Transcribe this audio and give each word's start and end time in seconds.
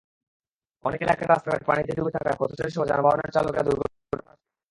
অনেক 0.85 0.99
এলাকার 1.01 1.29
রাস্তাঘাট 1.29 1.61
পানিতে 1.67 1.91
ডুবে 1.97 2.11
থাকায় 2.15 2.37
পথচারীসহ 2.39 2.83
যানবাহনের 2.89 3.33
চালকেরা 3.35 3.65
দুর্ঘটনার 3.67 3.99
শিকার 4.01 4.19
হচ্ছেন। 4.23 4.49